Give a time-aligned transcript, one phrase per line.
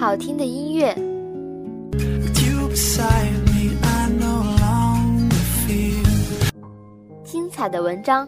[0.00, 0.94] 好听的音乐，
[7.22, 8.26] 精彩的文章。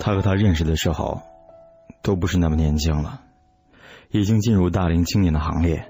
[0.00, 1.22] 他和他认识的时候，
[2.02, 3.20] 都不是那么年轻了，
[4.10, 5.80] 已经进入大龄青年的行列，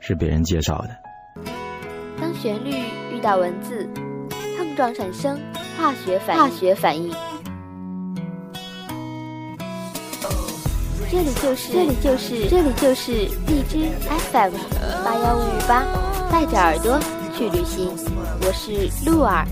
[0.00, 0.90] 是别人介绍的。
[2.20, 2.72] 当旋律
[3.10, 3.88] 遇到文字，
[4.58, 5.40] 碰撞产生
[5.78, 7.10] 化学反化学反应。
[11.14, 13.12] 这里就是这里就是这里就是
[13.46, 13.88] 荔枝
[14.32, 14.50] FM
[15.04, 15.86] 八幺五五八，
[16.28, 16.98] 带着耳朵
[17.38, 17.88] 去旅行。
[18.40, 19.46] 我是鹿儿。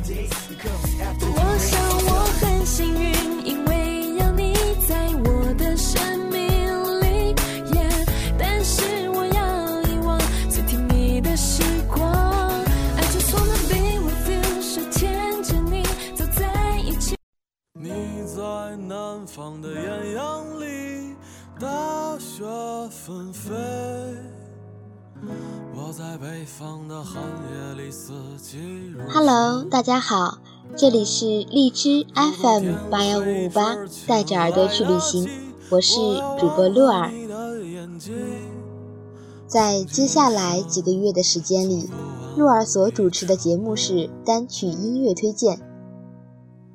[29.83, 30.39] 大家好，
[30.77, 35.29] 这里是荔枝 FM 八幺五五八，带着耳朵去旅行，
[35.71, 35.97] 我是
[36.39, 37.11] 主播鹿儿。
[39.49, 41.91] 在接下来几个月的时间里，
[42.37, 45.59] 鹿儿所主持的节目是单曲音乐推荐。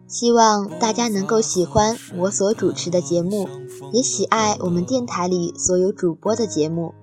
[0.06, 3.48] 希望大家能够喜欢我所主持的节目，
[3.94, 6.94] 也喜爱我们电台里所有主播的节目。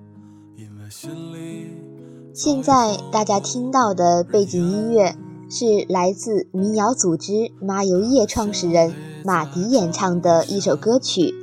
[2.34, 5.16] 现在大家听到的背景音乐
[5.56, 8.92] 是来自民谣组织麻油叶创始人
[9.24, 11.26] 马迪演唱的一首歌曲《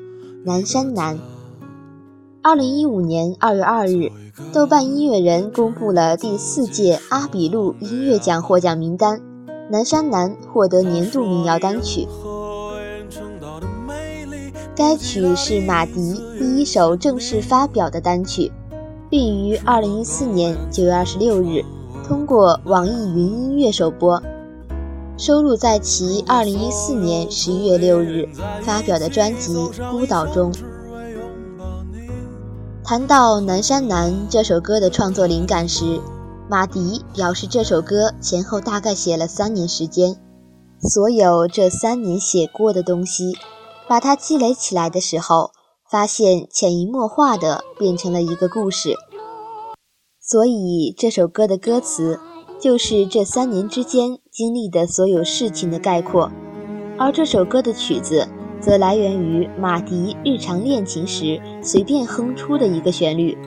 [0.44, 1.16] 南山南》。
[2.42, 4.12] 二零一五年二月二日，
[4.52, 9.18] 豆瓣音乐人公布了第四届阿比路音乐奖获奖名单。
[9.70, 12.06] 《南山南》获得年度民谣单曲。
[14.76, 18.52] 该曲是马迪第一首正式发表的单曲，
[19.10, 21.64] 并于二零一四年九月二十六日
[22.12, 24.22] 通过网易云音乐首播，
[25.18, 28.28] 收录在其二零一四年十一月六日
[28.64, 29.56] 发表的专辑
[29.90, 30.52] 《孤岛》中。
[32.84, 36.02] 谈到《南山南》这首歌的创作灵感时，
[36.50, 40.18] 马迪表示，这首歌前后大概写了三年时间，
[40.82, 43.38] 所有这三年写过的东西，
[43.88, 45.52] 把它积累起来的时候，
[45.90, 48.98] 发现潜移默化的变成了一个故事。
[50.32, 52.18] 所以这首歌的歌词，
[52.58, 56.32] 就是这三年之间经历的所有事情的概括，
[56.98, 58.26] 而这首歌的曲子，
[58.62, 63.38] 则来源于马迪日常练琴时随便哼出的一个旋律。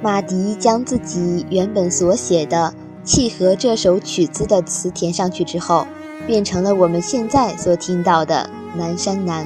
[0.00, 2.72] 马迪将自己原本所写的
[3.02, 5.84] 契合这首曲子的词填上去之后，
[6.28, 9.44] 变成了我们现在所听到的《南山南》。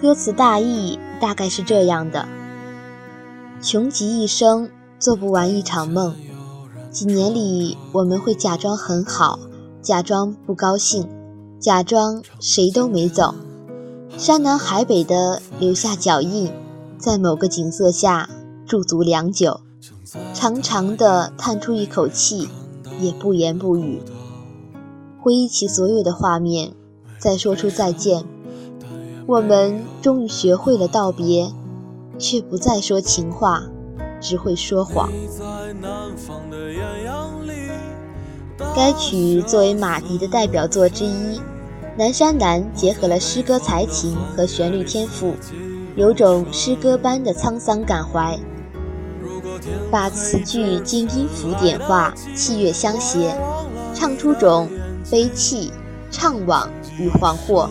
[0.00, 2.28] 歌词大意大概是这样的：
[3.62, 4.68] 穷极一生
[4.98, 6.14] 做不完一场梦，
[6.90, 9.38] 几年里我们会假装很好，
[9.80, 11.08] 假装不高兴，
[11.58, 13.34] 假装谁都没走。
[14.18, 16.52] 山南海北的留下脚印，
[16.98, 18.28] 在某个景色下
[18.66, 19.60] 驻足良久，
[20.34, 22.48] 长长的叹出一口气，
[23.00, 24.02] 也不言不语。
[25.18, 26.74] 回忆起所有的画面，
[27.18, 28.24] 再说出再见。
[29.28, 31.50] 我们终于学会了道别，
[32.16, 33.64] 却不再说情话，
[34.20, 35.10] 只会说谎。
[38.76, 41.40] 该曲作为马迪的代表作之一。
[41.98, 45.34] 南山南结合了诗歌才情和旋律天赋，
[45.96, 48.38] 有种诗歌般的沧桑感怀，
[49.90, 53.34] 把词句经音符点化，器乐相携，
[53.92, 54.68] 唱出种
[55.10, 55.72] 悲泣、
[56.12, 57.68] 怅惘与惶惑。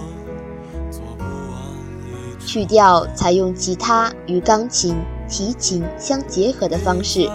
[2.56, 4.96] 曲调采用吉他与钢琴、
[5.28, 7.30] 提琴相结合的方式，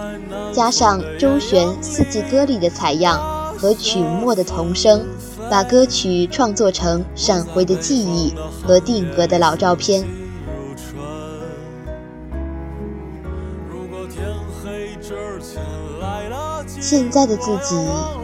[0.51, 3.21] 加上周旋四季歌里的采样
[3.55, 5.05] 和曲末的童声。
[5.47, 8.33] 把歌曲创作成闪回的记忆
[8.65, 10.03] 和定格的老照片。
[16.67, 17.75] 现在的自己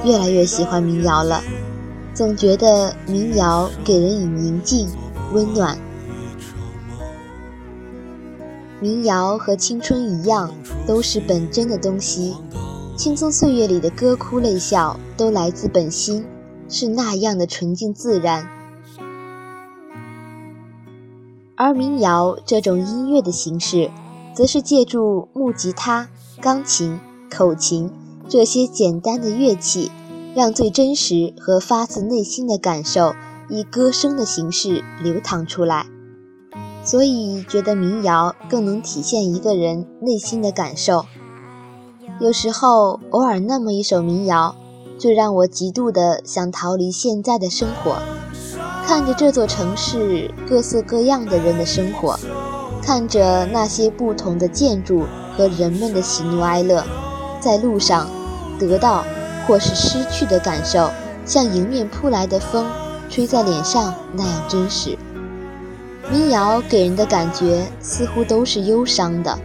[0.04, 1.44] 越来越喜欢民谣了，
[2.16, 4.90] 总觉得民谣给人以宁静、
[5.32, 5.78] 温暖。
[8.80, 10.54] 民谣和青春一样，
[10.88, 12.36] 都是本真的东西，
[12.96, 16.26] 轻松岁月里的歌哭泪笑，都来自本心。
[16.70, 18.46] 是那样的纯净自然，
[21.56, 23.90] 而民谣这种音乐的形式，
[24.36, 26.10] 则是借助木吉他、
[26.42, 27.00] 钢琴、
[27.32, 27.90] 口琴
[28.28, 29.90] 这些简单的乐器，
[30.36, 33.16] 让最真实和发自内心的感受
[33.48, 35.86] 以歌声的形式流淌出来，
[36.88, 41.04] 所以觉得民谣更能体现一个人内心的感受。
[42.22, 44.56] 有时候，偶尔那么一首民谣，
[44.98, 47.98] 就让我极度的想逃离现在的生活，
[48.86, 52.18] 看着这座城市各色各样的人的生活，
[52.82, 55.04] 看着那些不同的建筑
[55.36, 56.86] 和人们的喜怒哀乐，
[57.42, 58.08] 在路上
[58.58, 59.04] 得到
[59.46, 60.90] 或是失去的感受，
[61.26, 62.66] 像迎面扑来的风。
[63.10, 64.98] 吹在脸上那样真实。
[66.10, 69.38] 民谣给人的感觉似乎都是忧伤的，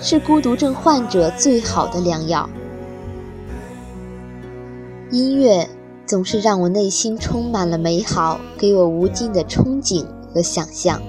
[0.00, 2.50] 是孤独症患者最好的良药。
[5.12, 5.68] 音乐
[6.06, 10.04] 总是让我内心充满了美好，给我无尽的憧憬
[10.34, 11.00] 和想象。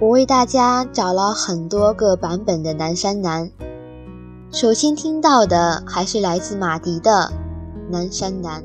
[0.00, 3.46] 我为大家找了很多个版本的《南山南》，
[4.50, 7.32] 首先听到的还是来自马迪的。
[7.90, 8.64] 南山南，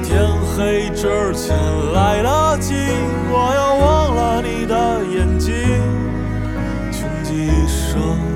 [0.00, 1.56] 天黑之前
[1.92, 2.74] 来得及，
[3.30, 5.52] 我要忘了你的眼睛，
[6.92, 8.35] 穷极一生。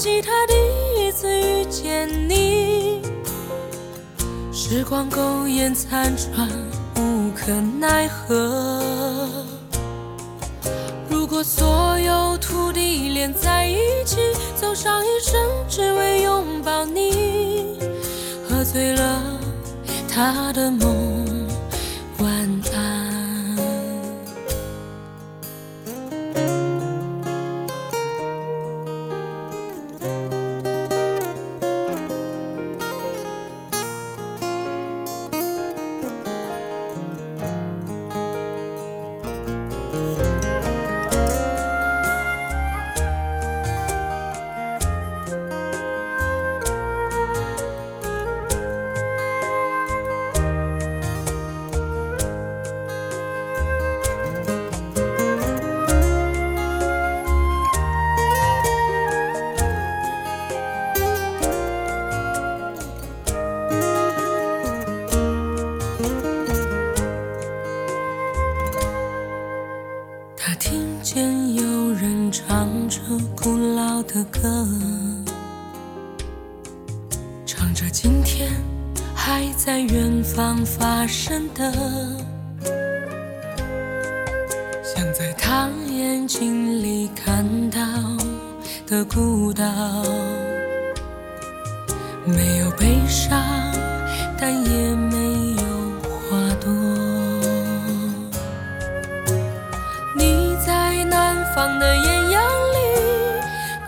[0.00, 0.54] 记，他第
[0.98, 3.02] 一次遇见你。
[4.50, 6.48] 时光苟延残喘，
[6.96, 9.22] 无可奈何。
[11.10, 13.76] 如果所有土地连在一
[14.06, 14.16] 起，
[14.58, 15.38] 走上一生
[15.68, 17.78] 只为拥抱你，
[18.48, 19.22] 喝醉了
[20.08, 21.26] 他的梦，
[22.20, 22.30] 晚
[22.74, 23.09] 安。
[89.00, 89.64] 的孤岛，
[92.26, 93.42] 没有悲伤，
[94.38, 95.16] 但也没
[95.56, 95.62] 有
[96.04, 96.70] 花朵。
[100.14, 102.76] 你在南方的艳阳里，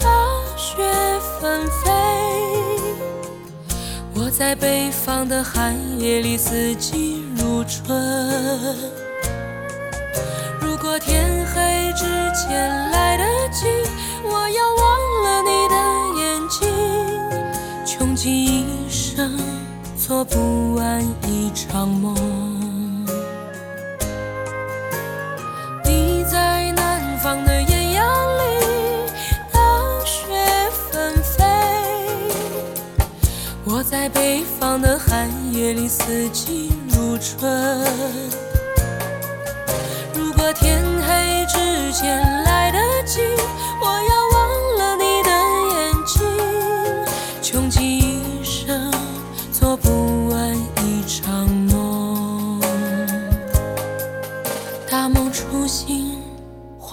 [0.01, 0.09] 大
[0.57, 0.83] 雪
[1.39, 1.91] 纷飞；
[4.15, 7.95] 我在北方的寒夜里，四季如春。
[10.59, 13.67] 如果天黑之前来得及，
[15.45, 15.75] 你的
[16.21, 16.69] 眼睛，
[17.85, 19.37] 穷极一生
[19.97, 22.15] 做不完一场梦。
[25.85, 28.07] 你在南方的艳阳
[28.39, 28.43] 里，
[29.53, 29.61] 大
[30.05, 30.23] 雪
[30.91, 31.45] 纷飞；
[33.65, 37.85] 我在北方的寒夜里，四季如春。
[40.15, 43.21] 如果天黑之前来得及，
[43.81, 44.32] 我要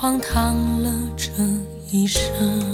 [0.10, 1.32] 荒唐了这
[1.92, 2.69] 一生。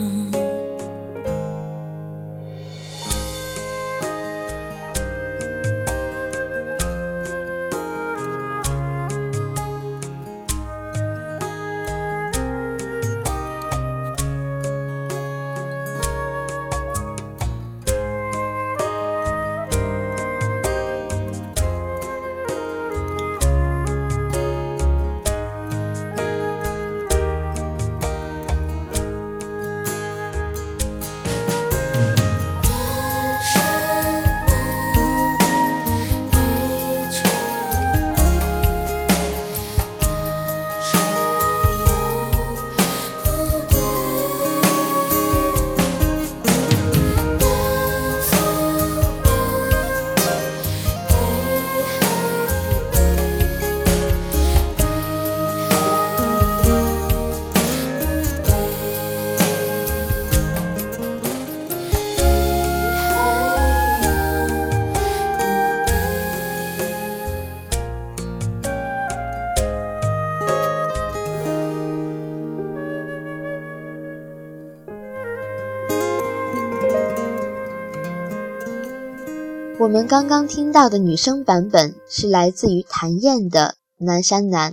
[79.86, 84.72] 我们刚刚听到的女声版本是来自于谭燕的《南山南》。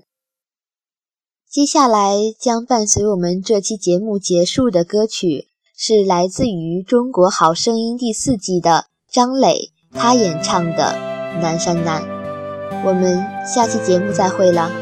[1.51, 10.95] 接下来将伴随我们这期节目结束的歌曲是来自于《中国好声音》第四季的张磊，他演唱的
[11.43, 12.03] 《南山南》。
[12.83, 14.82] 我们下期节目再会了。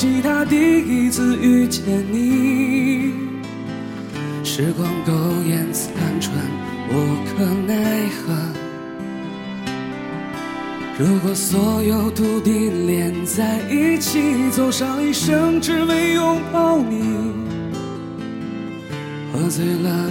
[0.00, 3.12] 丽，不及他第一次遇见你。
[4.42, 5.12] 时光苟
[5.46, 6.32] 延残喘，
[6.88, 6.94] 无
[7.26, 8.34] 可奈何。
[10.98, 17.02] 如果所有土地连在一起，走上一生，只为拥抱你，
[19.32, 20.10] 喝醉了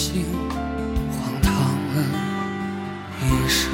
[0.00, 0.24] 心
[1.12, 1.52] 荒唐
[1.94, 2.02] 了
[3.20, 3.70] 一生，